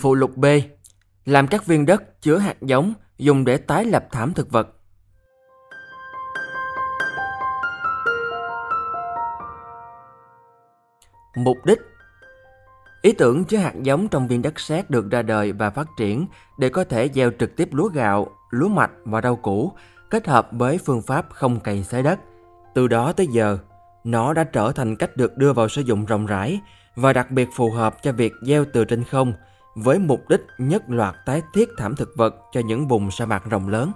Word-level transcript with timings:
Phụ 0.00 0.14
lục 0.14 0.36
B. 0.36 0.46
Làm 1.24 1.46
các 1.46 1.66
viên 1.66 1.86
đất 1.86 2.22
chứa 2.22 2.38
hạt 2.38 2.62
giống 2.62 2.94
dùng 3.18 3.44
để 3.44 3.56
tái 3.56 3.84
lập 3.84 4.06
thảm 4.10 4.32
thực 4.34 4.50
vật. 4.50 4.68
Mục 11.36 11.56
đích 11.64 11.78
Ý 13.02 13.12
tưởng 13.12 13.44
chứa 13.44 13.56
hạt 13.58 13.72
giống 13.82 14.08
trong 14.08 14.28
viên 14.28 14.42
đất 14.42 14.60
sét 14.60 14.90
được 14.90 15.10
ra 15.10 15.22
đời 15.22 15.52
và 15.52 15.70
phát 15.70 15.88
triển 15.98 16.26
để 16.58 16.68
có 16.68 16.84
thể 16.84 17.08
gieo 17.14 17.30
trực 17.38 17.56
tiếp 17.56 17.68
lúa 17.72 17.88
gạo, 17.88 18.28
lúa 18.50 18.68
mạch 18.68 18.90
và 19.04 19.20
rau 19.20 19.36
củ 19.36 19.72
kết 20.10 20.28
hợp 20.28 20.48
với 20.52 20.78
phương 20.86 21.02
pháp 21.02 21.26
không 21.30 21.60
cày 21.60 21.84
xới 21.84 22.02
đất. 22.02 22.18
Từ 22.74 22.88
đó 22.88 23.12
tới 23.12 23.26
giờ, 23.26 23.58
nó 24.04 24.32
đã 24.32 24.44
trở 24.44 24.72
thành 24.72 24.96
cách 24.96 25.16
được 25.16 25.36
đưa 25.36 25.52
vào 25.52 25.68
sử 25.68 25.82
dụng 25.82 26.04
rộng 26.04 26.26
rãi 26.26 26.60
và 26.96 27.12
đặc 27.12 27.30
biệt 27.30 27.48
phù 27.56 27.70
hợp 27.70 28.02
cho 28.02 28.12
việc 28.12 28.32
gieo 28.46 28.64
từ 28.72 28.84
trên 28.84 29.04
không 29.04 29.32
với 29.74 29.98
mục 29.98 30.28
đích 30.28 30.40
nhất 30.58 30.82
loạt 30.88 31.14
tái 31.26 31.42
thiết 31.54 31.68
thảm 31.78 31.96
thực 31.96 32.08
vật 32.16 32.34
cho 32.52 32.60
những 32.60 32.88
vùng 32.88 33.10
sa 33.10 33.26
mạc 33.26 33.44
rộng 33.50 33.68
lớn. 33.68 33.92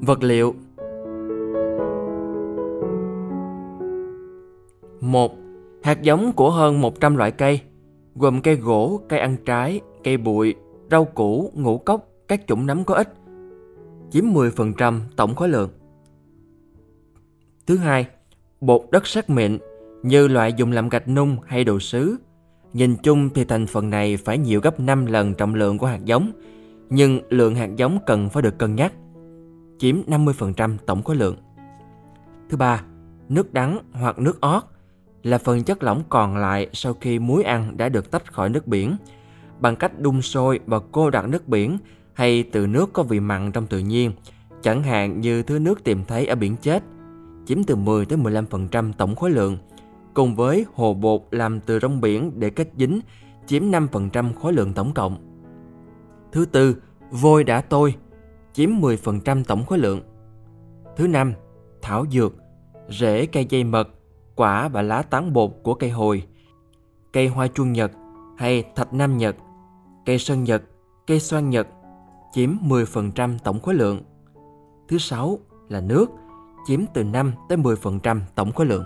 Vật 0.00 0.22
liệu 0.22 0.54
1. 5.12 5.32
Hạt 5.82 6.02
giống 6.02 6.32
của 6.32 6.50
hơn 6.50 6.80
100 6.80 7.16
loại 7.16 7.30
cây, 7.30 7.60
gồm 8.14 8.40
cây 8.42 8.56
gỗ, 8.56 9.00
cây 9.08 9.20
ăn 9.20 9.36
trái, 9.44 9.80
cây 10.04 10.16
bụi, 10.16 10.54
rau 10.90 11.04
củ, 11.04 11.50
ngũ 11.54 11.78
cốc, 11.78 12.08
các 12.28 12.46
chủng 12.46 12.66
nấm 12.66 12.84
có 12.84 12.94
ích, 12.94 13.14
chiếm 14.10 14.24
10% 14.24 15.00
tổng 15.16 15.34
khối 15.34 15.48
lượng. 15.48 15.70
Thứ 17.66 17.76
hai, 17.76 18.06
bột 18.60 18.82
đất 18.90 19.06
sắc 19.06 19.30
mịn 19.30 19.58
như 20.02 20.28
loại 20.28 20.52
dùng 20.52 20.72
làm 20.72 20.88
gạch 20.88 21.08
nung 21.08 21.36
hay 21.46 21.64
đồ 21.64 21.78
sứ. 21.78 22.16
Nhìn 22.72 22.96
chung 23.02 23.28
thì 23.34 23.44
thành 23.44 23.66
phần 23.66 23.90
này 23.90 24.16
phải 24.16 24.38
nhiều 24.38 24.60
gấp 24.60 24.80
5 24.80 25.06
lần 25.06 25.34
trọng 25.34 25.54
lượng 25.54 25.78
của 25.78 25.86
hạt 25.86 26.04
giống, 26.04 26.32
nhưng 26.90 27.20
lượng 27.28 27.54
hạt 27.54 27.70
giống 27.76 27.98
cần 28.06 28.28
phải 28.28 28.42
được 28.42 28.58
cân 28.58 28.74
nhắc 28.74 28.92
chiếm 29.78 29.96
50% 30.06 30.76
tổng 30.86 31.02
khối 31.02 31.16
lượng. 31.16 31.36
Thứ 32.48 32.56
ba, 32.56 32.84
nước 33.28 33.52
đắng 33.52 33.78
hoặc 33.92 34.18
nước 34.18 34.40
ót 34.40 34.62
là 35.22 35.38
phần 35.38 35.62
chất 35.62 35.82
lỏng 35.82 36.02
còn 36.08 36.36
lại 36.36 36.68
sau 36.72 36.94
khi 37.00 37.18
muối 37.18 37.42
ăn 37.42 37.76
đã 37.76 37.88
được 37.88 38.10
tách 38.10 38.32
khỏi 38.32 38.48
nước 38.48 38.66
biển 38.66 38.96
bằng 39.60 39.76
cách 39.76 40.00
đun 40.00 40.22
sôi 40.22 40.60
và 40.66 40.80
cô 40.92 41.10
đặc 41.10 41.28
nước 41.28 41.48
biển 41.48 41.78
hay 42.14 42.44
từ 42.52 42.66
nước 42.66 42.92
có 42.92 43.02
vị 43.02 43.20
mặn 43.20 43.52
trong 43.52 43.66
tự 43.66 43.78
nhiên, 43.78 44.12
chẳng 44.62 44.82
hạn 44.82 45.20
như 45.20 45.42
thứ 45.42 45.58
nước 45.58 45.84
tìm 45.84 46.04
thấy 46.04 46.26
ở 46.26 46.34
biển 46.34 46.56
chết, 46.56 46.82
chiếm 47.46 47.64
từ 47.64 47.76
10 47.76 48.04
tới 48.04 48.18
15% 48.18 48.92
tổng 48.92 49.14
khối 49.14 49.30
lượng, 49.30 49.58
cùng 50.14 50.36
với 50.36 50.66
hồ 50.74 50.94
bột 50.94 51.22
làm 51.30 51.60
từ 51.60 51.78
rong 51.78 52.00
biển 52.00 52.32
để 52.40 52.50
kết 52.50 52.68
dính, 52.76 53.00
chiếm 53.46 53.62
5% 53.62 54.34
khối 54.34 54.52
lượng 54.52 54.72
tổng 54.72 54.92
cộng. 54.94 55.16
Thứ 56.32 56.44
tư, 56.44 56.76
vôi 57.10 57.44
đã 57.44 57.60
tôi 57.60 57.94
chiếm 58.52 58.70
10% 58.70 59.44
tổng 59.44 59.64
khối 59.64 59.78
lượng. 59.78 60.00
Thứ 60.96 61.06
năm, 61.06 61.32
thảo 61.82 62.04
dược, 62.12 62.34
rễ 62.88 63.26
cây 63.26 63.46
dây 63.48 63.64
mật, 63.64 63.88
quả 64.40 64.68
và 64.68 64.82
lá 64.82 65.02
tán 65.02 65.32
bột 65.32 65.50
của 65.62 65.74
cây 65.74 65.90
hồi, 65.90 66.22
cây 67.12 67.28
hoa 67.28 67.46
chuông 67.46 67.72
nhật 67.72 67.92
hay 68.38 68.64
thạch 68.76 68.92
nam 68.92 69.18
nhật, 69.18 69.36
cây 70.06 70.18
sơn 70.18 70.44
nhật, 70.44 70.62
cây 71.06 71.20
xoan 71.20 71.50
nhật 71.50 71.66
chiếm 72.32 72.50
10% 72.62 73.38
tổng 73.44 73.60
khối 73.60 73.74
lượng. 73.74 74.00
Thứ 74.88 74.98
sáu 74.98 75.38
là 75.68 75.80
nước, 75.80 76.10
chiếm 76.66 76.80
từ 76.94 77.04
5 77.04 77.32
tới 77.48 77.58
10% 77.58 78.20
tổng 78.34 78.52
khối 78.52 78.66
lượng. 78.66 78.84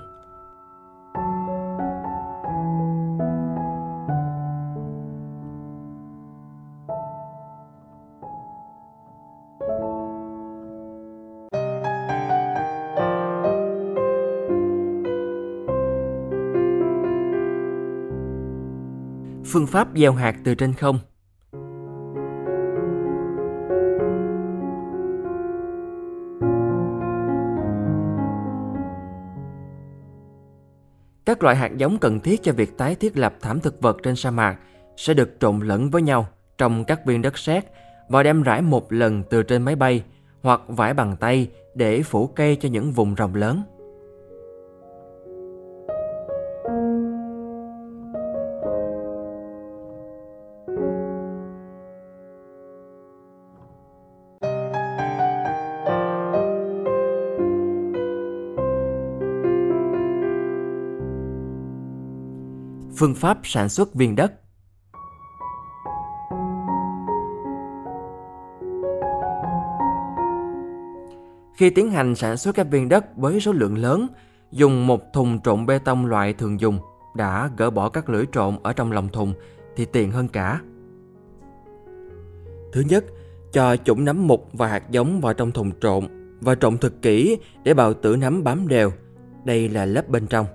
Phương 19.55 19.67
pháp 19.67 19.89
gieo 19.97 20.13
hạt 20.13 20.37
từ 20.45 20.55
trên 20.55 20.73
không 20.73 20.99
Các 31.27 31.43
loại 31.43 31.57
hạt 31.57 31.71
giống 31.77 31.99
cần 31.99 32.21
thiết 32.21 32.43
cho 32.43 32.53
việc 32.53 32.79
tái 32.79 32.95
thiết 32.95 33.17
lập 33.17 33.35
thảm 33.41 33.61
thực 33.61 33.81
vật 33.81 33.97
trên 34.03 34.17
sa 34.17 34.31
mạc 34.31 34.59
sẽ 34.97 35.15
được 35.15 35.31
trộn 35.41 35.61
lẫn 35.61 35.91
với 35.91 36.03
nhau 36.03 36.27
trong 36.59 36.85
các 36.85 37.07
viên 37.07 37.23
đất 37.23 37.39
sét 37.39 37.65
và 38.09 38.23
đem 38.23 38.43
rải 38.43 38.63
một 38.63 38.93
lần 38.93 39.23
từ 39.31 39.43
trên 39.43 39.63
máy 39.63 39.77
bay 39.77 40.05
hoặc 40.43 40.61
vải 40.69 40.95
bằng 40.95 41.17
tay 41.17 41.51
để 41.75 42.03
phủ 42.03 42.27
cây 42.27 42.57
cho 42.61 42.69
những 42.69 42.93
vùng 42.93 43.15
rộng 43.15 43.35
lớn. 43.35 43.63
Phương 63.05 63.15
pháp 63.15 63.39
sản 63.45 63.69
xuất 63.69 63.95
viên 63.95 64.17
đất. 64.17 64.33
Khi 71.57 71.71
tiến 71.71 71.91
hành 71.91 72.15
sản 72.15 72.37
xuất 72.37 72.55
các 72.55 72.67
viên 72.71 72.89
đất 72.89 73.17
với 73.17 73.41
số 73.41 73.53
lượng 73.53 73.79
lớn, 73.79 74.07
dùng 74.51 74.87
một 74.87 75.13
thùng 75.13 75.41
trộn 75.41 75.67
bê 75.67 75.79
tông 75.79 76.07
loại 76.07 76.33
thường 76.33 76.61
dùng 76.61 76.79
đã 77.15 77.51
gỡ 77.57 77.71
bỏ 77.71 77.89
các 77.89 78.09
lưỡi 78.09 78.25
trộn 78.33 78.59
ở 78.63 78.73
trong 78.73 78.93
lòng 78.93 79.09
thùng 79.09 79.35
thì 79.77 79.85
tiện 79.85 80.11
hơn 80.11 80.29
cả. 80.29 80.61
Thứ 82.73 82.81
nhất, 82.81 83.05
cho 83.53 83.77
chủng 83.77 84.05
nấm 84.05 84.27
mục 84.27 84.49
và 84.53 84.69
hạt 84.69 84.91
giống 84.91 85.21
vào 85.21 85.35
trong 85.35 85.53
thùng 85.53 85.81
trộn 85.81 86.05
và 86.41 86.55
trộn 86.55 86.79
thật 86.79 86.93
kỹ 87.03 87.39
để 87.65 87.75
bào 87.75 87.95
tử 87.95 88.17
nấm 88.17 88.45
bám 88.45 88.69
đều. 88.69 88.93
Đây 89.45 89.69
là 89.69 89.85
lớp 89.85 90.09
bên 90.09 90.27
trong. 90.27 90.47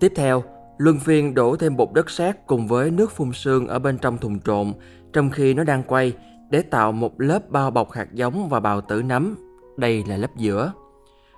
Tiếp 0.00 0.12
theo, 0.16 0.42
Luân 0.78 0.98
phiên 0.98 1.34
đổ 1.34 1.56
thêm 1.56 1.76
bột 1.76 1.88
đất 1.94 2.10
sét 2.10 2.36
cùng 2.46 2.68
với 2.68 2.90
nước 2.90 3.10
phun 3.10 3.32
sương 3.32 3.66
ở 3.66 3.78
bên 3.78 3.98
trong 3.98 4.18
thùng 4.18 4.40
trộn 4.40 4.72
trong 5.12 5.30
khi 5.30 5.54
nó 5.54 5.64
đang 5.64 5.82
quay 5.82 6.12
để 6.50 6.62
tạo 6.62 6.92
một 6.92 7.20
lớp 7.20 7.50
bao 7.50 7.70
bọc 7.70 7.92
hạt 7.92 8.14
giống 8.14 8.48
và 8.48 8.60
bào 8.60 8.80
tử 8.80 9.02
nấm. 9.02 9.36
Đây 9.76 10.04
là 10.08 10.16
lớp 10.16 10.36
giữa. 10.36 10.72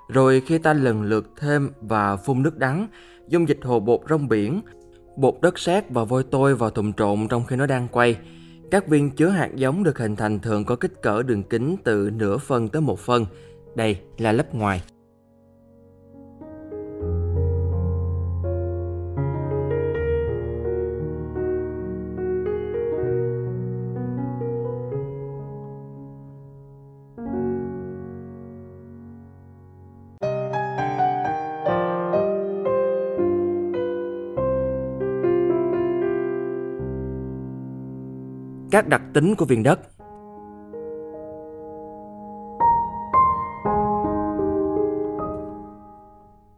Rồi 0.09 0.43
khi 0.47 0.59
ta 0.59 0.73
lần 0.73 1.03
lượt 1.03 1.31
thêm 1.37 1.71
và 1.81 2.17
phun 2.17 2.43
nước 2.43 2.59
đắng, 2.59 2.89
dung 3.29 3.49
dịch 3.49 3.59
hồ 3.63 3.81
bột 3.81 4.01
rong 4.11 4.29
biển, 4.29 4.61
bột 5.17 5.35
đất 5.43 5.59
sét 5.59 5.85
và 5.91 6.05
vôi 6.05 6.25
tôi 6.31 6.55
vào 6.55 6.71
thùng 6.71 6.93
trộn 6.93 7.29
trong 7.29 7.45
khi 7.45 7.57
nó 7.57 7.67
đang 7.67 7.89
quay. 7.89 8.17
Các 8.71 8.89
viên 8.89 9.11
chứa 9.11 9.29
hạt 9.29 9.51
giống 9.55 9.85
được 9.85 9.99
hình 9.99 10.17
thành 10.17 10.39
thường 10.39 10.65
có 10.65 10.77
kích 10.77 11.03
cỡ 11.03 11.23
đường 11.23 11.43
kính 11.43 11.77
từ 11.85 12.11
nửa 12.11 12.39
phân 12.39 12.69
tới 12.69 12.83
một 12.83 12.99
phân. 12.99 13.27
Đây 13.75 13.99
là 14.19 14.33
lớp 14.33 14.55
ngoài. 14.55 14.83
Các 38.79 38.89
đặc 38.89 39.03
tính 39.15 39.35
của 39.35 39.45
viên 39.45 39.63
đất. 39.63 39.81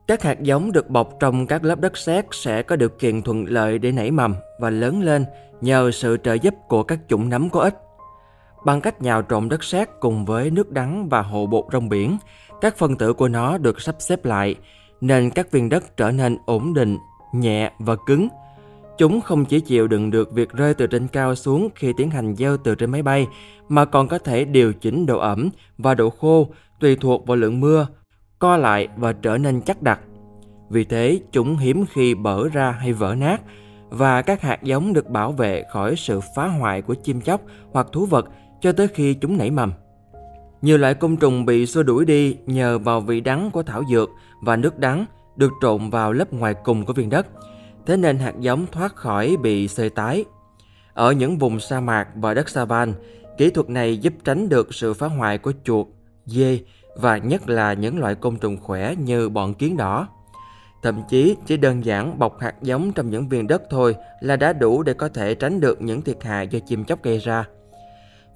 Các 0.07 0.23
hạt 0.23 0.41
giống 0.41 0.73
được 0.73 0.91
bọc 0.91 1.21
trong 1.21 1.47
các 1.47 1.65
lớp 1.65 1.81
đất 1.81 1.97
sét 1.97 2.27
sẽ 2.31 2.63
có 2.63 2.77
điều 2.77 2.89
kiện 2.89 3.23
thuận 3.23 3.45
lợi 3.49 3.79
để 3.79 3.93
nảy 3.93 4.11
mầm 4.11 4.35
và 4.59 4.71
lớn 4.71 5.03
lên 5.03 5.25
nhờ 5.61 5.91
sự 5.91 6.17
trợ 6.23 6.35
giúp 6.35 6.55
của 6.69 6.83
các 6.83 6.99
chủng 7.09 7.29
nấm 7.29 7.51
có 7.51 7.61
ích. 7.61 7.75
Bằng 8.65 8.81
cách 8.81 9.03
nhào 9.03 9.23
trộn 9.29 9.49
đất 9.49 9.65
sét 9.65 9.89
cùng 10.01 10.25
với 10.25 10.51
nước 10.51 10.71
đắng 10.71 11.09
và 11.09 11.23
hồ 11.23 11.47
bột 11.47 11.65
rong 11.73 11.89
biển, 11.89 12.19
các 12.61 12.77
phân 12.77 12.97
tử 12.97 13.13
của 13.13 13.29
nó 13.29 13.59
được 13.59 13.81
sắp 13.81 13.95
xếp 13.99 14.25
lại, 14.25 14.57
nên 15.01 15.31
các 15.31 15.51
viên 15.51 15.69
đất 15.69 15.97
trở 15.97 16.11
nên 16.11 16.39
ổn 16.47 16.75
định, 16.75 16.99
nhẹ 17.33 17.73
và 17.79 17.97
cứng. 18.07 18.29
Chúng 19.01 19.21
không 19.21 19.45
chỉ 19.45 19.61
chịu 19.61 19.89
đựng 19.89 20.11
được 20.11 20.33
việc 20.33 20.53
rơi 20.53 20.75
từ 20.75 20.87
trên 20.87 21.09
cao 21.09 21.35
xuống 21.35 21.69
khi 21.75 21.93
tiến 21.97 22.11
hành 22.11 22.37
gieo 22.37 22.57
từ 22.57 22.75
trên 22.75 22.91
máy 22.91 23.03
bay, 23.03 23.27
mà 23.69 23.85
còn 23.85 24.09
có 24.09 24.19
thể 24.19 24.45
điều 24.45 24.73
chỉnh 24.73 25.07
độ 25.07 25.19
ẩm 25.19 25.49
và 25.79 25.95
độ 25.95 26.11
khô 26.11 26.49
tùy 26.81 26.97
thuộc 26.97 27.27
vào 27.27 27.37
lượng 27.37 27.61
mưa, 27.61 27.87
co 28.39 28.57
lại 28.57 28.89
và 28.97 29.13
trở 29.13 29.39
nên 29.39 29.61
chắc 29.63 29.83
đặc. 29.83 30.01
Vì 30.71 30.85
thế, 30.85 31.21
chúng 31.33 31.57
hiếm 31.57 31.85
khi 31.93 32.15
bở 32.15 32.49
ra 32.49 32.71
hay 32.71 32.93
vỡ 32.93 33.15
nát, 33.19 33.41
và 33.89 34.23
các 34.23 34.43
hạt 34.43 34.63
giống 34.63 34.93
được 34.93 35.11
bảo 35.11 35.33
vệ 35.33 35.65
khỏi 35.73 35.97
sự 35.97 36.21
phá 36.37 36.47
hoại 36.47 36.83
của 36.83 36.95
chim 36.95 37.21
chóc 37.21 37.41
hoặc 37.73 37.87
thú 37.93 38.07
vật 38.07 38.29
cho 38.61 38.73
tới 38.73 38.89
khi 38.89 39.15
chúng 39.15 39.37
nảy 39.37 39.51
mầm. 39.51 39.73
Nhiều 40.63 40.79
loại 40.79 40.95
côn 40.95 41.17
trùng 41.17 41.47
bị 41.47 41.67
xua 41.67 41.83
đuổi 41.83 42.05
đi 42.05 42.37
nhờ 42.47 42.79
vào 42.79 43.01
vị 43.01 43.21
đắng 43.21 43.51
của 43.51 43.63
thảo 43.63 43.83
dược 43.91 44.11
và 44.43 44.57
nước 44.57 44.79
đắng 44.79 45.05
được 45.37 45.53
trộn 45.63 45.91
vào 45.91 46.13
lớp 46.13 46.33
ngoài 46.33 46.55
cùng 46.65 46.85
của 46.85 46.93
viên 46.93 47.11
đất, 47.11 47.27
thế 47.87 47.97
nên 47.97 48.19
hạt 48.19 48.35
giống 48.41 48.67
thoát 48.67 48.97
khỏi 48.97 49.37
bị 49.37 49.69
xơi 49.69 49.91
tái. 49.91 50.25
Ở 50.95 51.13
những 51.13 51.39
vùng 51.39 51.61
sa 51.61 51.81
mạc 51.81 52.09
và 52.15 52.35
đất 52.35 52.49
savan, 52.49 52.95
kỹ 53.39 53.51
thuật 53.51 53.71
này 53.71 53.99
giúp 53.99 54.13
tránh 54.25 54.49
được 54.49 54.75
sự 54.75 54.95
phá 54.95 55.07
hoại 55.07 55.39
của 55.39 55.53
chuột, 55.65 55.87
dê 56.27 56.59
và 56.97 57.17
nhất 57.17 57.49
là 57.49 57.73
những 57.73 57.99
loại 57.99 58.15
côn 58.15 58.37
trùng 58.37 58.57
khỏe 58.57 58.95
như 58.95 59.29
bọn 59.29 59.55
kiến 59.55 59.77
đỏ. 59.77 60.09
Thậm 60.83 61.03
chí 61.09 61.37
chỉ 61.47 61.57
đơn 61.57 61.85
giản 61.85 62.19
bọc 62.19 62.41
hạt 62.41 62.55
giống 62.63 62.93
trong 62.93 63.11
những 63.11 63.29
viên 63.29 63.47
đất 63.47 63.63
thôi 63.71 63.97
là 64.21 64.37
đã 64.37 64.53
đủ 64.53 64.83
để 64.83 64.95
có 64.95 65.09
thể 65.09 65.35
tránh 65.35 65.61
được 65.61 65.83
những 65.83 66.03
thiệt 66.03 66.25
hại 66.25 66.49
do 66.49 66.59
chim 66.59 66.85
chóc 66.85 67.03
gây 67.03 67.19
ra. 67.19 67.45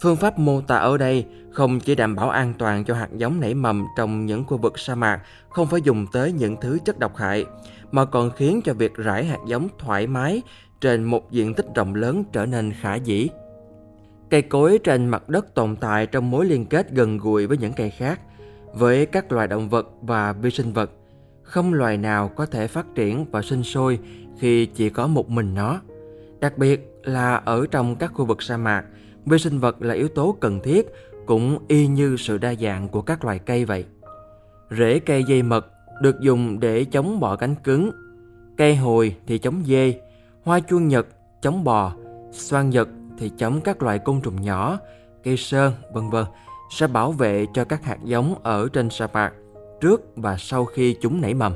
Phương 0.04 0.16
pháp 0.16 0.38
mô 0.38 0.60
tả 0.60 0.76
ở 0.76 0.96
đây 0.96 1.26
không 1.50 1.80
chỉ 1.80 1.94
đảm 1.94 2.14
bảo 2.14 2.30
an 2.30 2.54
toàn 2.58 2.84
cho 2.84 2.94
hạt 2.94 3.08
giống 3.16 3.40
nảy 3.40 3.54
mầm 3.54 3.84
trong 3.96 4.26
những 4.26 4.44
khu 4.44 4.56
vực 4.56 4.78
sa 4.78 4.94
mạc 4.94 5.20
không 5.48 5.66
phải 5.66 5.80
dùng 5.82 6.06
tới 6.12 6.32
những 6.32 6.56
thứ 6.60 6.78
chất 6.84 6.98
độc 6.98 7.16
hại, 7.16 7.44
mà 7.92 8.04
còn 8.04 8.30
khiến 8.30 8.60
cho 8.64 8.74
việc 8.74 8.94
rải 8.94 9.24
hạt 9.24 9.38
giống 9.46 9.68
thoải 9.78 10.06
mái 10.06 10.42
trên 10.80 11.04
một 11.04 11.30
diện 11.30 11.54
tích 11.54 11.66
rộng 11.74 11.94
lớn 11.94 12.24
trở 12.32 12.46
nên 12.46 12.72
khả 12.72 12.94
dĩ. 12.94 13.28
Cây 14.30 14.42
cối 14.42 14.78
trên 14.84 15.06
mặt 15.06 15.28
đất 15.28 15.54
tồn 15.54 15.76
tại 15.76 16.06
trong 16.06 16.30
mối 16.30 16.46
liên 16.46 16.66
kết 16.66 16.90
gần 16.90 17.18
gũi 17.18 17.46
với 17.46 17.58
những 17.58 17.72
cây 17.72 17.90
khác, 17.90 18.20
với 18.74 19.06
các 19.06 19.32
loài 19.32 19.48
động 19.48 19.68
vật 19.68 19.88
và 20.02 20.32
vi 20.32 20.50
sinh 20.50 20.72
vật. 20.72 20.90
Không 21.42 21.74
loài 21.74 21.96
nào 21.96 22.28
có 22.28 22.46
thể 22.46 22.66
phát 22.66 22.86
triển 22.94 23.24
và 23.30 23.42
sinh 23.42 23.62
sôi 23.62 23.98
khi 24.38 24.66
chỉ 24.66 24.90
có 24.90 25.06
một 25.06 25.30
mình 25.30 25.54
nó. 25.54 25.80
Đặc 26.40 26.58
biệt 26.58 27.00
là 27.02 27.34
ở 27.34 27.66
trong 27.70 27.96
các 27.96 28.12
khu 28.14 28.24
vực 28.24 28.42
sa 28.42 28.56
mạc, 28.56 28.84
vi 29.26 29.38
sinh 29.38 29.58
vật 29.58 29.82
là 29.82 29.94
yếu 29.94 30.08
tố 30.08 30.36
cần 30.40 30.60
thiết 30.60 30.86
cũng 31.26 31.58
y 31.68 31.86
như 31.86 32.16
sự 32.18 32.38
đa 32.38 32.54
dạng 32.54 32.88
của 32.88 33.02
các 33.02 33.24
loài 33.24 33.38
cây 33.38 33.64
vậy. 33.64 33.84
Rễ 34.70 34.98
cây 34.98 35.24
dây 35.24 35.42
mật 35.42 35.66
được 36.00 36.20
dùng 36.20 36.60
để 36.60 36.84
chống 36.84 37.20
bọ 37.20 37.36
cánh 37.36 37.54
cứng, 37.54 37.90
cây 38.56 38.76
hồi 38.76 39.16
thì 39.26 39.38
chống 39.38 39.62
dê, 39.66 40.00
hoa 40.42 40.60
chuông 40.60 40.88
nhật 40.88 41.06
chống 41.42 41.64
bò, 41.64 41.92
xoan 42.32 42.70
nhật 42.70 42.88
thì 43.18 43.30
chống 43.36 43.60
các 43.60 43.82
loài 43.82 43.98
côn 43.98 44.20
trùng 44.20 44.42
nhỏ, 44.42 44.78
cây 45.24 45.36
sơn, 45.36 45.72
vân 45.92 46.10
vân 46.10 46.24
sẽ 46.70 46.86
bảo 46.86 47.12
vệ 47.12 47.46
cho 47.54 47.64
các 47.64 47.84
hạt 47.84 47.98
giống 48.04 48.34
ở 48.42 48.68
trên 48.72 48.90
sa 48.90 49.08
mạc 49.12 49.32
trước 49.80 50.02
và 50.16 50.36
sau 50.38 50.64
khi 50.64 50.96
chúng 51.00 51.20
nảy 51.20 51.34
mầm. 51.34 51.52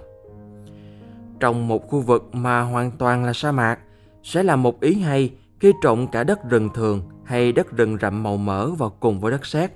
Trong 1.40 1.68
một 1.68 1.88
khu 1.88 2.00
vực 2.00 2.28
mà 2.32 2.60
hoàn 2.60 2.90
toàn 2.90 3.24
là 3.24 3.32
sa 3.32 3.52
mạc, 3.52 3.78
sẽ 4.22 4.42
là 4.42 4.56
một 4.56 4.80
ý 4.80 4.94
hay 4.94 5.30
khi 5.60 5.72
trộn 5.82 6.06
cả 6.12 6.24
đất 6.24 6.50
rừng 6.50 6.68
thường 6.74 7.02
hay 7.28 7.52
đất 7.52 7.76
rừng 7.76 7.96
rậm 8.00 8.22
màu 8.22 8.36
mỡ 8.36 8.70
vào 8.70 8.90
cùng 9.00 9.20
với 9.20 9.32
đất 9.32 9.46
sét. 9.46 9.70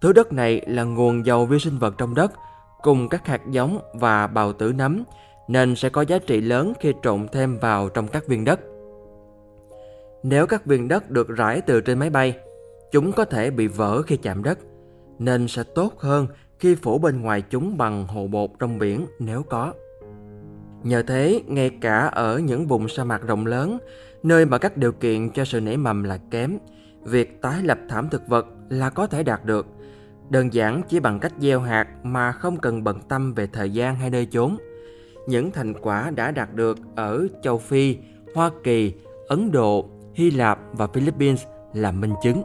Thứ 0.00 0.12
đất 0.12 0.32
này 0.32 0.62
là 0.66 0.84
nguồn 0.84 1.26
dầu 1.26 1.46
vi 1.46 1.58
sinh 1.58 1.78
vật 1.78 1.94
trong 1.98 2.14
đất 2.14 2.32
cùng 2.82 3.08
các 3.08 3.26
hạt 3.26 3.40
giống 3.50 3.78
và 3.94 4.26
bào 4.26 4.52
tử 4.52 4.72
nấm 4.72 5.04
nên 5.48 5.76
sẽ 5.76 5.88
có 5.88 6.02
giá 6.02 6.18
trị 6.18 6.40
lớn 6.40 6.72
khi 6.80 6.92
trộn 7.02 7.28
thêm 7.32 7.58
vào 7.58 7.88
trong 7.88 8.08
các 8.08 8.26
viên 8.26 8.44
đất. 8.44 8.60
Nếu 10.22 10.46
các 10.46 10.66
viên 10.66 10.88
đất 10.88 11.10
được 11.10 11.28
rải 11.28 11.60
từ 11.60 11.80
trên 11.80 11.98
máy 11.98 12.10
bay, 12.10 12.36
chúng 12.92 13.12
có 13.12 13.24
thể 13.24 13.50
bị 13.50 13.66
vỡ 13.66 14.02
khi 14.02 14.16
chạm 14.16 14.42
đất, 14.42 14.58
nên 15.18 15.48
sẽ 15.48 15.62
tốt 15.74 15.92
hơn 15.98 16.26
khi 16.58 16.74
phủ 16.74 16.98
bên 16.98 17.22
ngoài 17.22 17.42
chúng 17.50 17.76
bằng 17.76 18.06
hồ 18.06 18.26
bột 18.26 18.50
trong 18.58 18.78
biển 18.78 19.06
nếu 19.18 19.42
có. 19.42 19.72
Nhờ 20.84 21.02
thế, 21.02 21.42
ngay 21.46 21.70
cả 21.70 21.98
ở 22.06 22.38
những 22.38 22.66
vùng 22.66 22.88
sa 22.88 23.04
mạc 23.04 23.22
rộng 23.22 23.46
lớn, 23.46 23.78
nơi 24.22 24.46
mà 24.46 24.58
các 24.58 24.76
điều 24.76 24.92
kiện 24.92 25.30
cho 25.30 25.44
sự 25.44 25.60
nảy 25.60 25.76
mầm 25.76 26.02
là 26.02 26.18
kém, 26.30 26.58
việc 27.04 27.42
tái 27.42 27.62
lập 27.62 27.78
thảm 27.88 28.08
thực 28.08 28.28
vật 28.28 28.46
là 28.68 28.90
có 28.90 29.06
thể 29.06 29.22
đạt 29.22 29.44
được. 29.44 29.66
Đơn 30.30 30.52
giản 30.52 30.82
chỉ 30.88 31.00
bằng 31.00 31.18
cách 31.20 31.32
gieo 31.38 31.60
hạt 31.60 31.88
mà 32.02 32.32
không 32.32 32.56
cần 32.56 32.84
bận 32.84 33.00
tâm 33.08 33.34
về 33.34 33.46
thời 33.46 33.70
gian 33.70 33.96
hay 33.96 34.10
nơi 34.10 34.26
chốn. 34.26 34.56
Những 35.28 35.50
thành 35.50 35.74
quả 35.80 36.10
đã 36.10 36.30
đạt 36.30 36.54
được 36.54 36.78
ở 36.96 37.26
châu 37.42 37.58
Phi, 37.58 37.96
Hoa 38.34 38.50
Kỳ, 38.64 38.92
Ấn 39.28 39.52
Độ, 39.52 39.88
Hy 40.14 40.30
Lạp 40.30 40.58
và 40.72 40.86
Philippines 40.86 41.44
là 41.74 41.92
minh 41.92 42.14
chứng. 42.22 42.42